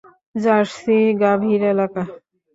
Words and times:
Jersey 0.35 0.97
গাভীর 1.21 1.61
এলাকা। 1.71 2.03